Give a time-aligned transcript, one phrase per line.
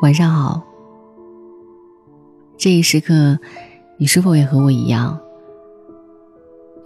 [0.00, 0.62] 晚上好。
[2.56, 3.38] 这一时刻，
[3.98, 5.20] 你是否也和我一样，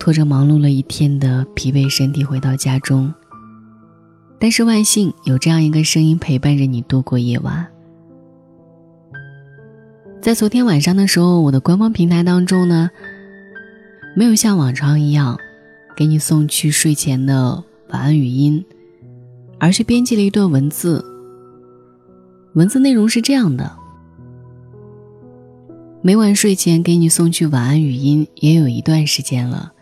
[0.00, 3.14] 拖着忙碌了一天的疲惫身体回到家中？
[4.40, 7.64] 但是万幸有这样一个声音陪伴着你度过夜晚。
[10.20, 12.90] 在昨天晚上的时候，我的官方平台当中呢，
[14.16, 15.38] 没有像往常一样
[15.96, 18.64] 给你送去睡前的晚安语音，
[19.59, 21.05] 而是编辑了一段文字。
[22.55, 23.77] 文字内容是这样的：
[26.02, 29.73] 每晚睡前给你送去晚安语音，也有一段时间了。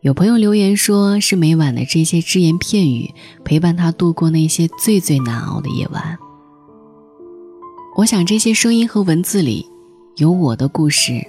[0.00, 3.14] 有朋友留言说，是每晚的这些只言片语
[3.44, 6.18] 陪伴他度过那些最最难熬的夜晚。
[7.96, 9.64] 我想，这些声音和文字里
[10.16, 11.22] 有我的故事，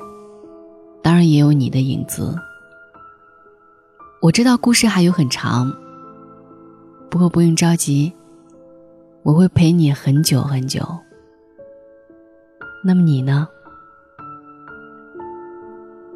[1.04, 2.36] 当然也有你的影子。
[4.24, 5.70] 我知道故事还有很长，
[7.10, 8.10] 不过不用着急。
[9.22, 10.82] 我会陪你很久很久。
[12.86, 13.46] 那么你呢？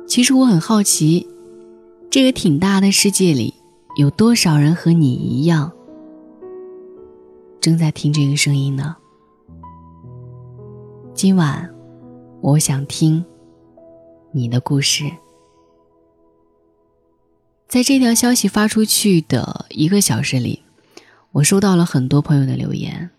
[0.07, 1.27] 其实我很好奇，
[2.09, 3.53] 这个挺大的世界里，
[3.97, 5.69] 有多少人和你一样，
[7.59, 8.95] 正在听这个声音呢？
[11.13, 11.69] 今晚，
[12.39, 13.25] 我想听
[14.31, 15.11] 你的故事。
[17.67, 20.63] 在这条消息发出去的一个小时里。
[21.33, 23.09] 我收到了很多朋友的留言，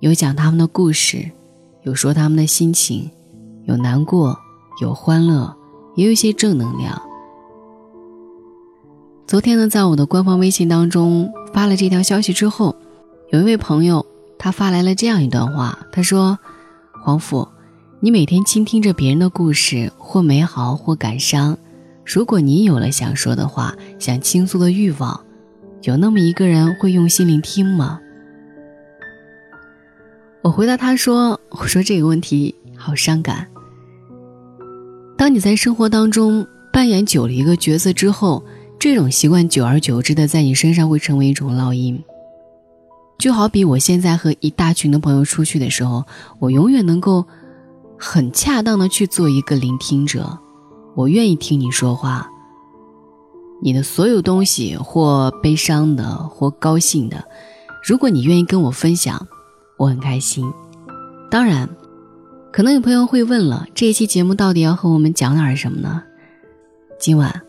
[0.00, 1.30] 有讲他们的故事，
[1.84, 3.10] 有说他们的心情，
[3.64, 4.38] 有难过，
[4.82, 5.56] 有欢乐，
[5.96, 7.02] 也有一些正能量。
[9.26, 12.76] 昨天呢，在我的官方微信当中发了这条消息之后，
[13.30, 14.04] 有一位朋友
[14.38, 16.38] 他发来了这样一段话，他说
[17.02, 17.48] ：“黄甫，
[18.00, 21.58] 你每天倾听着别人的故事，或美好或感伤，
[22.04, 25.24] 如果你有了想说的话，想倾诉的欲望。”
[25.82, 28.00] 有那么一个人会用心聆听吗？
[30.40, 33.46] 我回答他说：“我说这个问题好伤感。
[35.16, 38.44] 当你在生活当中扮演久了一个角色之后，
[38.78, 42.00] 这种习惯久而久之的在你身上会成为一种烙印。
[43.18, 46.04] 就好比我现在和一大群的朋友出去的时候，
[46.38, 47.26] 我永远能够
[47.98, 50.38] 很恰当的去做一个聆听者，
[50.94, 52.28] 我愿意听你说话。”
[53.64, 57.24] 你的所有东西，或悲伤的，或高兴的，
[57.86, 59.24] 如果你愿意跟我分享，
[59.76, 60.52] 我很开心。
[61.30, 61.68] 当然，
[62.52, 66.02] 可能有朋友会问了，这一期节目到底要和我们讲点什么呢？
[66.98, 67.40] 今晚，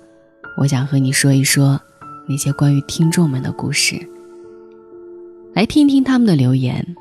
[0.60, 1.82] 我想和你说一说
[2.30, 3.96] 那些关于听众们的故事，
[5.54, 6.96] 来听听他们的留言，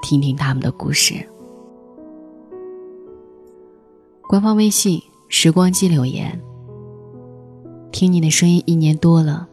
[0.00, 1.14] 听听他们的故事。
[4.26, 4.98] 官方微信
[5.36, 6.40] 时光机留言。
[7.90, 9.48] 听你的声音一年多了，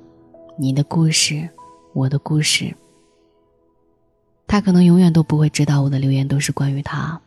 [0.55, 1.49] 你的故事，
[1.93, 2.71] 我的故事。
[4.45, 7.19] 他可能永远都不会知道我的留言都是关于他。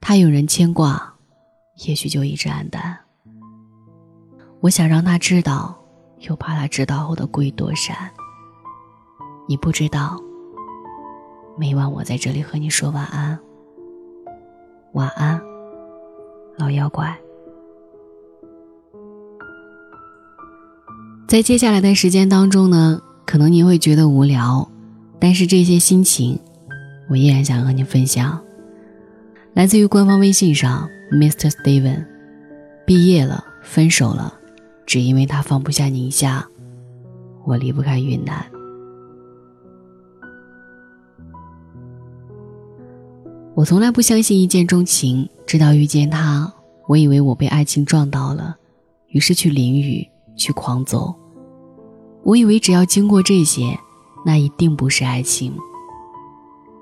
[0.00, 1.14] 他有人牵挂，
[1.84, 2.96] 也许就一直黯淡。
[4.60, 5.76] 我想让他知道，
[6.20, 8.08] 又怕他知道后的故意躲闪。
[9.48, 10.16] 你不知道，
[11.58, 13.36] 每晚我在这里和你说晚安。
[14.92, 15.42] 晚安，
[16.56, 17.16] 老妖怪。
[21.26, 24.70] 在接下来的时间当中呢，可能你会觉得无聊，
[25.18, 26.38] 但是这些心情，
[27.08, 28.40] 我依然想和你分享。
[29.54, 31.50] 来自于官方微信上，Mr.
[31.50, 32.04] Steven，
[32.86, 34.34] 毕业了，分手了，
[34.86, 36.46] 只因为他放不下宁夏，
[37.44, 38.44] 我离不开云南。
[43.54, 46.52] 我从来不相信一见钟情，直到遇见他，
[46.88, 48.56] 我以为我被爱情撞到了，
[49.08, 51.14] 于是去淋雨，去狂走。
[52.22, 53.78] 我以为只要经过这些，
[54.24, 55.54] 那一定不是爱情。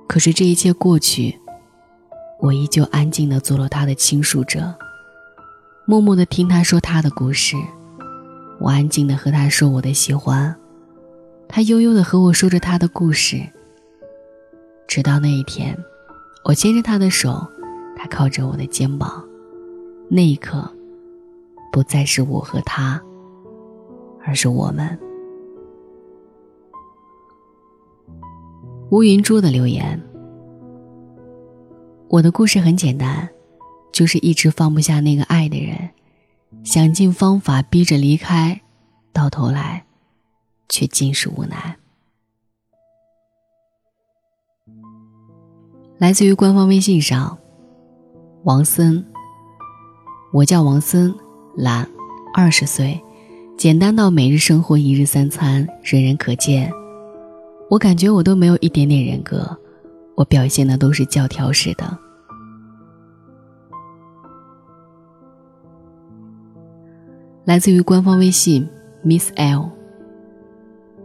[0.06, 1.39] 可是这一切过去，
[2.41, 4.75] 我依旧安静的做了他的倾诉者，
[5.84, 7.57] 默默的听他说他的故事。
[8.60, 10.54] 我安静的和他说我的喜欢，
[11.48, 13.41] 他悠悠的和我说着他的故事。
[14.86, 15.77] 直到那一天，
[16.45, 17.45] 我牵着他的手，
[18.03, 19.25] 他靠着我的肩膀，
[20.09, 20.69] 那一刻，
[21.71, 23.01] 不再是我和他，
[24.25, 24.99] 而是我们。
[28.91, 30.03] 乌云珠的留言：
[32.09, 33.28] 我的故事很简单，
[33.93, 35.89] 就是一直放不下那个爱的人，
[36.65, 38.63] 想尽方法逼着离开，
[39.13, 39.87] 到头来，
[40.69, 41.77] 却尽是无奈。
[45.98, 47.39] 来自于官方微信上，
[48.44, 49.04] 王森，
[50.33, 51.15] 我叫王森，
[51.54, 51.89] 懒，
[52.34, 53.00] 二十岁，
[53.56, 56.72] 简单到每日生活一日三餐人人可见。
[57.71, 59.56] 我感觉我都没有一点点人格，
[60.16, 61.97] 我表现的都是教条式的。
[67.45, 68.68] 来自于官方微信
[69.04, 69.71] Miss L。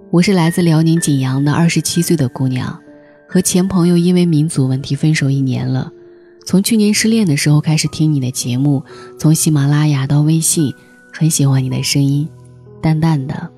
[0.09, 2.81] 我是来自辽宁景阳的二十七岁的姑娘，
[3.29, 5.91] 和前朋友因为民族问题分手一年了。
[6.47, 8.81] 从去年失恋的时候开始听你的节目，
[9.19, 10.73] 从喜马拉雅到微信，
[11.11, 12.25] 很喜欢你的声音，
[12.81, 13.51] 淡淡的，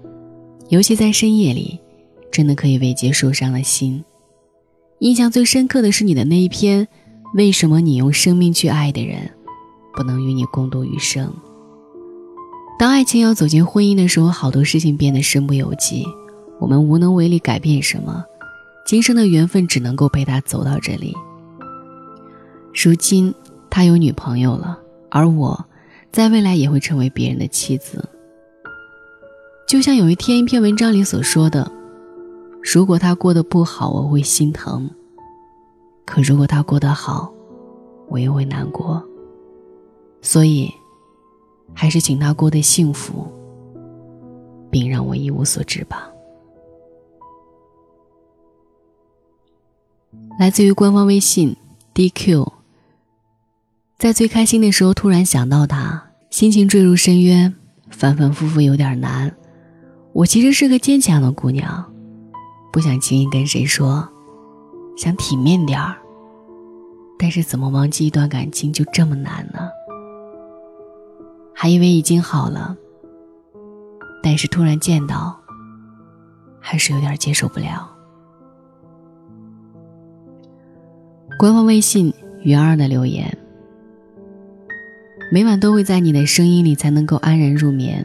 [0.70, 1.80] 尤其在深夜里，
[2.32, 4.04] 真的可以慰藉受伤的心。
[5.02, 6.88] 印象最深刻的是你的那一篇，
[7.36, 9.30] 为什么你用生命去爱的人，
[9.96, 11.32] 不能与你共度余生？
[12.80, 16.04] 当爱情要走进婚姻的时候，好多事情变得身不由己，
[16.60, 18.24] 我们无能为力改变什么，
[18.88, 21.16] 今生的缘分只能够陪他走到这里。
[22.82, 23.34] 如今
[23.70, 24.80] 他有女朋友了，
[25.10, 25.66] 而我，
[26.12, 28.08] 在未来也会成为别人的妻子。
[29.68, 31.72] 就像有一天一篇文章里所说的
[32.64, 34.90] ：“如果他过得不好，我会心疼；
[36.06, 37.32] 可如果他过得好，
[38.08, 39.04] 我也会难过。”
[40.22, 40.72] 所以。
[41.72, 43.28] 还是请他过得幸福，
[44.72, 46.12] 并让我一无所知吧。
[50.40, 51.56] 来自于官方微信
[51.94, 52.59] DQ。
[54.00, 57.54] 在最开心的时候，突然想到他，心情坠入深渊，
[57.90, 59.30] 反反复复有点难。
[60.14, 61.86] 我其实是个坚强的姑娘，
[62.72, 64.08] 不想轻易跟谁说，
[64.96, 65.98] 想体面点儿。
[67.18, 69.68] 但是怎么忘记一段感情就这么难呢？
[71.54, 72.74] 还以为已经好了，
[74.24, 75.38] 但是突然见到，
[76.62, 77.92] 还是有点接受不了。
[81.38, 82.14] 官方微信
[82.44, 83.38] 鱼儿的留言，
[85.32, 88.04] 每晚都会在你的声音里才能够安然入眠，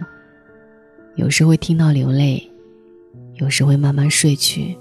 [1.14, 2.52] 有时会听到流泪，
[3.34, 4.76] 有时会慢慢睡去。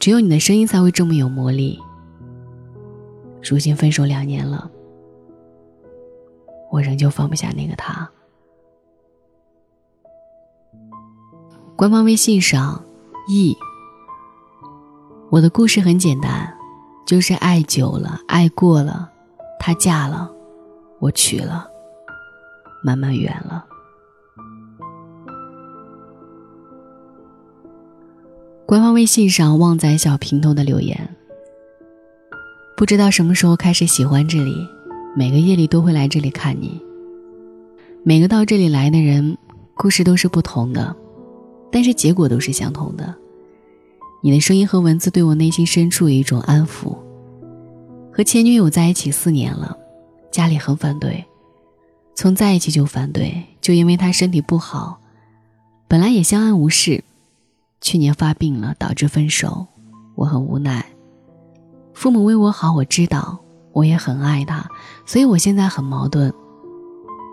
[0.00, 1.78] 只有你的声音才会这么有魔力。
[3.48, 4.68] 如今分手两年了。
[6.72, 8.10] 我仍旧放不下那个他。
[11.76, 12.84] 官方微信上
[13.28, 13.56] ，E。
[15.30, 16.52] 我的故事很简单，
[17.06, 19.08] 就是爱久了，爱过了，
[19.60, 20.33] 他嫁了，
[21.04, 21.68] 我娶了，
[22.82, 23.62] 慢慢远了。
[28.64, 31.14] 官方微信上旺仔小平头的留言，
[32.74, 34.66] 不知道什么时候开始喜欢这里。
[35.14, 36.80] 每个夜里都会来这里看你。
[38.02, 39.36] 每个到这里来的人，
[39.74, 40.96] 故事都是不同的，
[41.70, 43.14] 但是结果都是相同的。
[44.22, 46.96] 你的声音和文字对我内心深处有一种安抚。
[48.10, 49.76] 和前女友在一起四年了，
[50.34, 51.24] 家里很反对，
[52.16, 54.98] 从在一起就反对，就因为他身体不好，
[55.86, 57.04] 本来也相安无事，
[57.80, 59.68] 去年发病了导致分手，
[60.16, 60.84] 我很无奈。
[61.92, 63.38] 父母为我好，我知道。
[63.70, 64.68] 我也很爱他，
[65.06, 66.34] 所以我现在很矛盾。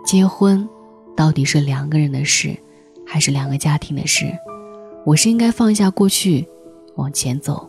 [0.06, 0.68] 结婚
[1.16, 2.56] 到底是两个人的事，
[3.04, 4.32] 还是两个家庭的事？
[5.04, 6.46] 我是应该放下过去，
[6.94, 7.68] 往前走，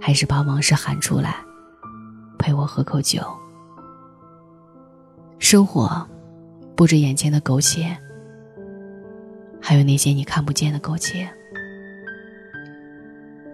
[0.00, 1.34] 还是把往事喊出来，
[2.38, 3.20] 陪我喝口酒？
[5.50, 6.06] 生活
[6.76, 7.96] 不止眼前的苟且，
[9.58, 11.26] 还有那些你看不见的苟且。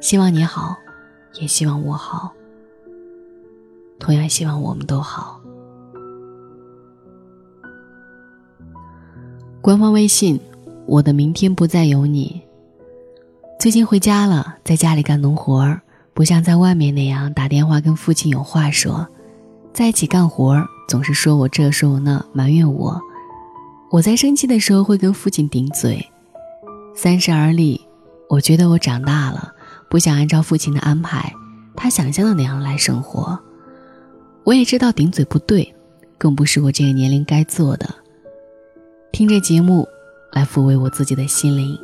[0.01, 0.77] 希望你好，
[1.35, 2.33] 也希望我好。
[4.01, 5.41] 同样希望我们都好。
[9.61, 10.41] 官方微信，
[10.87, 12.43] 我的明天不再有你。
[13.61, 15.81] 最近回家了，在家里干农活儿，
[16.13, 19.07] 不像在外面那样打电话跟父亲有话说。
[19.73, 23.00] 在一起干活儿，总是说我这说我那，埋怨我。
[23.91, 26.05] 我在生气的时候会跟父亲顶嘴。
[26.95, 27.81] 三十而立，
[28.29, 29.53] 我觉得我长大了，
[29.88, 31.33] 不想按照父亲的安排，
[31.75, 33.38] 他想象的那样来生活。
[34.45, 35.75] 我也知道顶嘴不对，
[36.19, 37.88] 更不是我这个年龄该做的。
[39.11, 39.88] 听着节目，
[40.33, 41.79] 来抚慰我自己的心灵。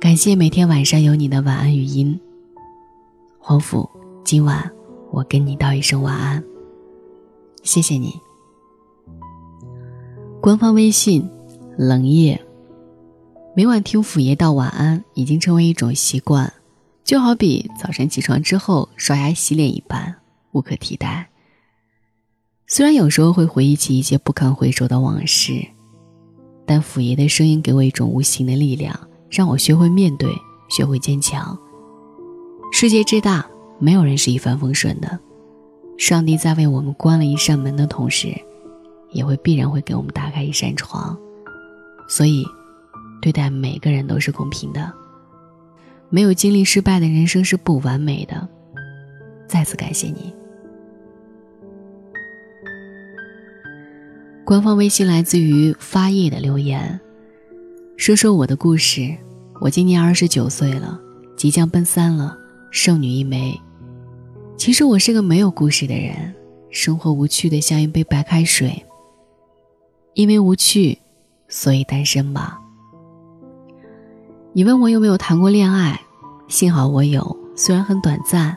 [0.00, 2.18] 感谢每天晚上有你的晚安语音。
[3.38, 3.88] 黄甫，
[4.24, 4.70] 今晚
[5.10, 6.42] 我跟你道一声晚安。
[7.62, 8.18] 谢谢你。
[10.40, 11.28] 官方微信，
[11.76, 12.40] 冷夜。
[13.54, 16.52] 每晚听府爷道晚安，已经成为一种习惯，
[17.04, 20.16] 就好比早晨起床之后刷牙洗脸一般。
[20.52, 21.28] 无可替代。
[22.66, 25.64] 虽然有时候会回忆起一些不堪回首的往事，
[26.66, 28.98] 但府爷的声音给我一种无形的力量，
[29.28, 30.32] 让我学会面对，
[30.68, 31.56] 学会坚强。
[32.72, 33.46] 世界之大，
[33.78, 35.20] 没有人是一帆风顺的。
[36.00, 38.34] 上帝在为我们关了一扇门的同时，
[39.10, 41.14] 也会必然会给我们打开一扇窗。
[42.08, 42.42] 所以，
[43.20, 44.90] 对待每个人都是公平的。
[46.08, 48.48] 没有经历失败的人生是不完美的。
[49.46, 50.34] 再次感谢你。
[54.42, 56.98] 官方微信来自于发叶的留言，
[57.98, 59.14] 说说我的故事。
[59.60, 60.98] 我今年二十九岁了，
[61.36, 62.38] 即将奔三了，
[62.70, 63.60] 剩女一枚。
[64.60, 66.34] 其实我是个没有故事的人，
[66.68, 68.84] 生活无趣的像一杯白开水。
[70.12, 70.98] 因为无趣，
[71.48, 72.60] 所以单身吧。
[74.52, 75.98] 你问我有没有谈过恋爱？
[76.46, 78.54] 幸好我有，虽然很短暂。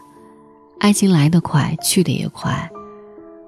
[0.77, 2.69] 爱情来得快，去得也快，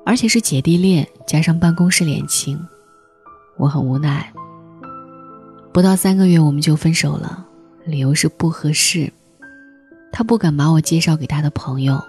[0.06, 2.58] 而且是姐弟恋加上办公室恋情，
[3.58, 4.32] 我很无奈。
[5.74, 7.46] 不到三个月我们就分手了，
[7.84, 9.12] 理由是不合适。
[10.10, 12.02] 他不敢把我介绍给他的朋友，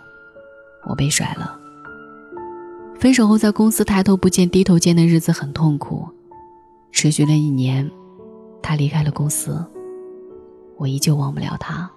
[0.87, 1.59] 我被甩了。
[2.99, 6.09] 分手后在公司抬头不见低头见的日子很痛苦，
[6.93, 7.91] 持续了一年，
[8.63, 9.63] 他离开了公司，
[10.79, 11.91] 我依旧忘不了他。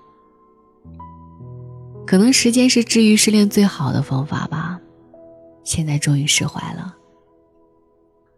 [2.05, 4.79] 可能时间是治愈失恋最好的方法吧，
[5.63, 6.95] 现在终于释怀了。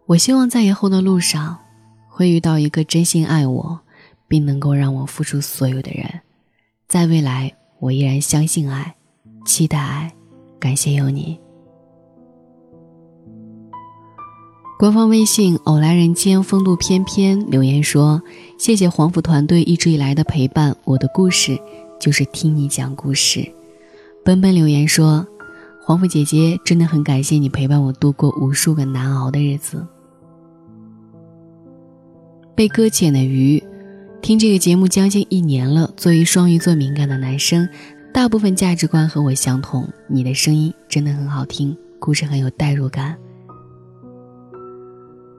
[0.06, 1.58] 我希望在以后的路上，
[2.10, 3.80] 会遇到一个真心爱我，
[4.28, 6.22] 并能够让我付出所有的人。
[6.88, 8.96] 在未来，我依然相信爱，
[9.46, 10.14] 期待爱，
[10.62, 11.40] 感谢有你。
[14.78, 18.22] 官方微信偶来人间风度翩翩留言说
[18.60, 21.60] ：“谢谢黄甫团队一直以来的陪伴，我的故事
[22.00, 23.52] 就是听你讲故事。”
[24.24, 25.26] 奔奔留言说
[25.84, 29.86] ：“黄甫姐姐真的很感谢你陪伴我度过无数个难熬的日子。”
[32.54, 33.64] 被搁浅的鱼，
[34.22, 35.92] 听这个节目将近一年了。
[35.98, 37.68] 作为双鱼座敏感的男生，
[38.14, 39.88] 大部分价值观和我相同。
[40.08, 43.18] 你的声音真的很好听，故事很有代入感。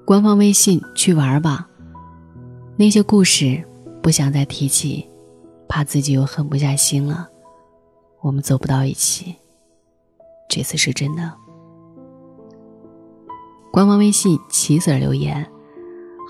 [0.06, 1.68] 官方微信去玩吧，
[2.76, 3.62] 那些故事
[4.02, 5.06] 不想再提起，
[5.68, 7.28] 怕自己又狠不下心了。
[8.22, 9.36] 我们走不到一起，
[10.48, 11.32] 这次是真的。
[13.70, 15.46] 官方微信齐 Sir 留言：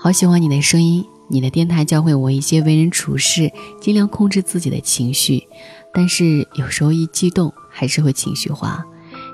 [0.01, 5.47] 好喜欢你的声音，你的电台教会我一些为人处事，尽量控制自己的情绪，
[5.91, 8.85] 但是有时候一激动还是会情绪化。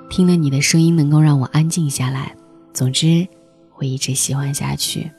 [0.10, 2.34] 听了你的声音，能够让我安静下来。
[2.74, 3.28] 总之，
[3.70, 5.12] 会一直喜欢下去。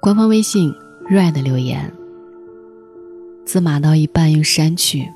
[0.00, 0.74] 官方微信
[1.08, 1.94] Red 留言。
[3.46, 5.08] 字码到一半又删去，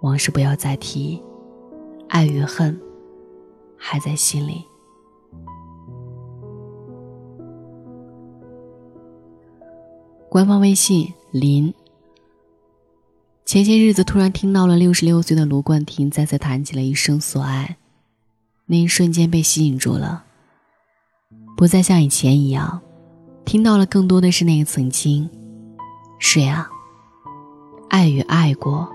[0.00, 1.22] 往事不要再提，
[2.08, 2.80] 爱与恨
[3.76, 4.64] 还在心里。
[10.34, 11.72] 官方微信林。
[13.44, 17.76] 前些日子突然听到了六十六岁的卢冠廷再次谈起了一生所爱，
[18.66, 20.24] 那一瞬间被吸引住了，
[21.56, 22.80] 不再像以前一样，
[23.44, 25.30] 听到了更多的是那个曾经。
[26.18, 26.68] 是呀。
[27.88, 28.88] 爱与爱过，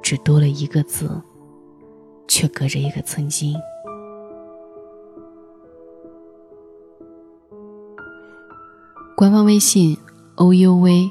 [0.00, 1.20] 只多了一个字，
[2.28, 3.56] 却隔着一个曾经。
[9.16, 9.98] 官方微信
[10.36, 11.10] O U V，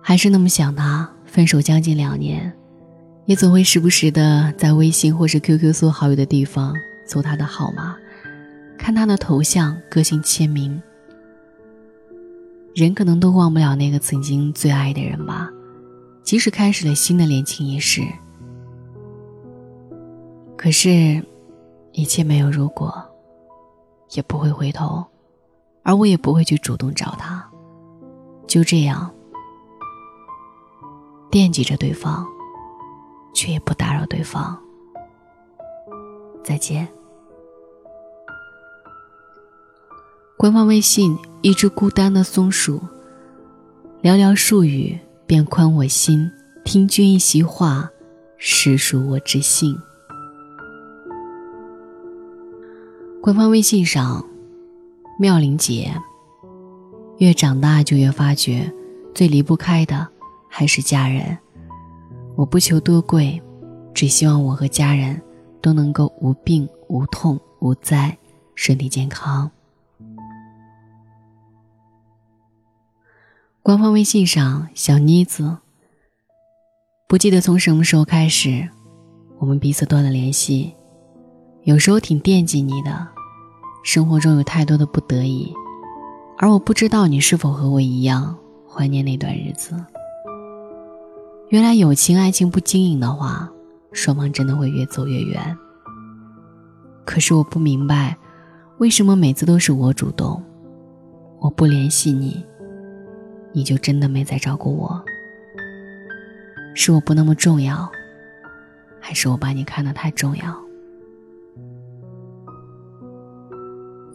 [0.00, 1.10] 还是那么想他。
[1.26, 2.52] 分手将近两年，
[3.26, 6.72] 也总会时不时的在微信或是 QQ 搜好友的地方
[7.06, 7.96] 搜他的号码，
[8.78, 10.80] 看他的头像、个性签名。
[12.72, 15.50] 人可能都忘不了那个曾经最爱的人吧。
[16.22, 18.02] 即使开始了新的恋情仪式，
[20.56, 21.20] 可是，
[21.92, 22.94] 一切没有如果，
[24.12, 25.04] 也不会回头，
[25.82, 27.44] 而我也不会去主动找他。
[28.54, 29.12] 就这样，
[31.28, 32.24] 惦记着对方，
[33.34, 34.56] 却也不打扰对方。
[36.44, 36.86] 再见。
[40.36, 42.80] 官方微信：一只孤单的松鼠。
[44.00, 44.96] 寥寥数语。
[45.26, 46.30] 便宽我心，
[46.64, 47.90] 听君一席话，
[48.38, 49.76] 实属我之幸。
[53.20, 54.24] 官方微信上，
[55.18, 55.92] 妙玲姐，
[57.24, 58.70] 越长大就越发觉，
[59.14, 60.06] 最离不开的
[60.46, 61.34] 还是家人。
[62.36, 63.40] 我不求多贵，
[63.94, 65.18] 只希望我和家人
[65.62, 68.14] 都能够无病无痛无灾，
[68.54, 69.50] 身体健康。
[73.62, 75.56] 官方微信上，小妮子。
[77.08, 78.68] 不记得从什么时候开始，
[79.38, 80.74] 我们彼此断了联系。
[81.62, 83.08] 有时候挺惦记你的，
[83.82, 85.50] 生活中有太多的不得已，
[86.36, 88.36] 而我不知道你是否和我一样
[88.68, 89.74] 怀念那段日子。
[91.48, 93.48] 原来友情、爱情不经营的话，
[93.92, 95.56] 双方真的会越走越远。
[97.04, 98.16] 可是我不明白，
[98.78, 100.42] 为什么每次都是我主动，
[101.38, 102.44] 我不联系你，
[103.52, 105.00] 你就真的没在照顾我？
[106.74, 107.88] 是我不那么重要，
[108.98, 110.56] 还是我把你看得太重要？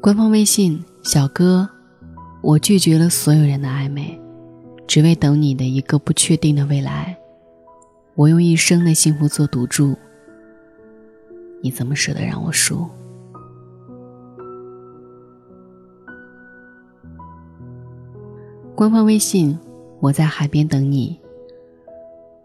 [0.01, 1.69] 官方微信小哥，
[2.41, 4.19] 我拒绝了所有人的暧昧，
[4.87, 7.17] 只为等你的一个不确定的未来。
[8.15, 9.97] 我用一生的幸福做赌注，
[11.61, 12.87] 你怎么舍得让我输？
[18.75, 19.59] 官方微信，
[19.99, 21.19] 我在海边等你。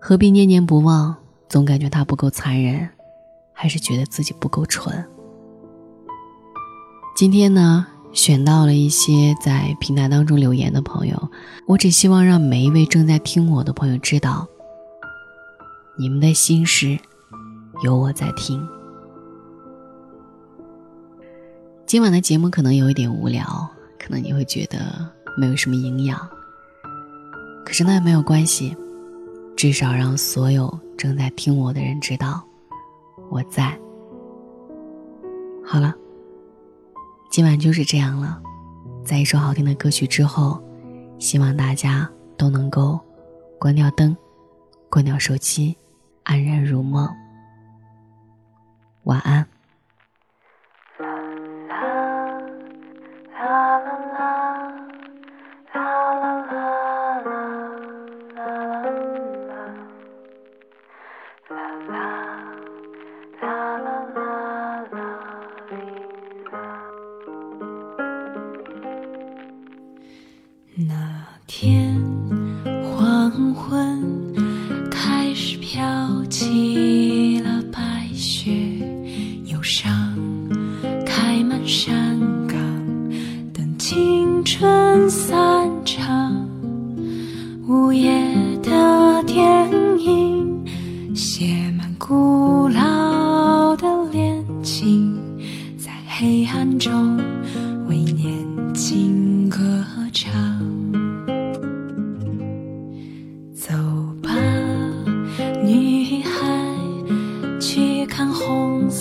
[0.00, 1.14] 何必念念不忘？
[1.48, 2.88] 总感觉他不够残忍，
[3.52, 5.04] 还是觉得自己不够蠢。
[7.14, 11.30] 今天呢，选到了一些在平台当中留言的朋友，
[11.66, 14.46] 我只希望让每一位正在听我的朋友知道，
[15.98, 16.96] 你们的心事
[17.82, 18.66] 有我在听。
[21.84, 23.44] 今晚的节目可能有一点无聊，
[23.98, 24.78] 可能你会觉得
[25.36, 26.18] 没有什么营养，
[27.64, 28.74] 可是那也没有关系。
[29.56, 32.42] 至少让所有正在听我的人知道，
[33.30, 33.76] 我在。
[35.64, 35.94] 好了，
[37.34, 38.40] 今晚就是这样了。
[39.04, 40.62] 在一首好听的歌曲之后，
[41.18, 43.00] 希望大家都能够
[43.58, 44.16] 关掉灯，
[44.88, 45.76] 关掉手机，
[46.22, 47.12] 安然入梦。
[49.02, 49.44] 晚安。
[70.76, 72.02] 那天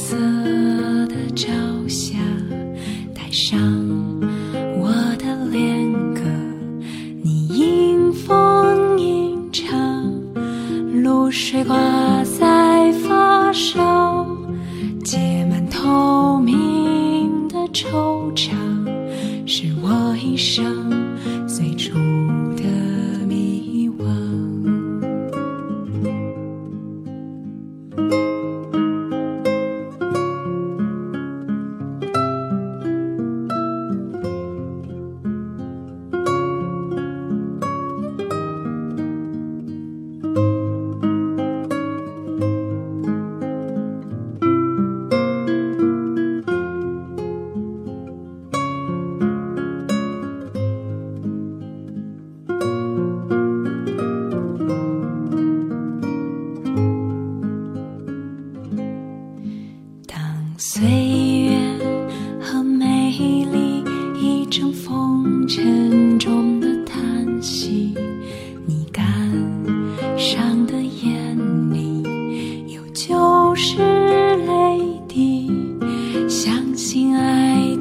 [0.04, 0.18] 色
[1.08, 1.48] 的朝
[1.88, 2.18] 霞
[3.16, 3.83] 带上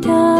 [0.02, 0.31] 다